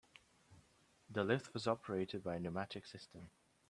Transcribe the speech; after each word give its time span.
The 1.11 1.23
lift 1.23 1.53
was 1.53 1.67
operated 1.67 2.23
by 2.23 2.37
a 2.37 2.39
pneumatic 2.39 2.87
system. 2.87 3.29